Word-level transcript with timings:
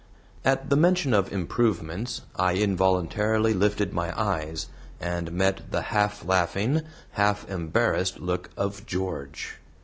At 0.43 0.71
the 0.71 0.75
mention 0.75 1.13
of 1.13 1.31
improvements, 1.31 2.21
I 2.35 2.53
involuntarily 2.55 3.53
lifted 3.53 3.93
my 3.93 4.19
eyes, 4.19 4.65
and 4.99 5.31
met 5.31 5.69
the 5.71 5.81
half 5.93 6.25
laughing, 6.25 6.81
half 7.11 7.47
embarrassed 7.47 8.19
look 8.19 8.49
of 8.57 8.87
George. 8.87 9.57